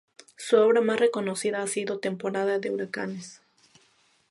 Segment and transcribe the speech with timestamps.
[0.35, 3.43] Su obra más reconocida ha sido "Temporada de huracanes.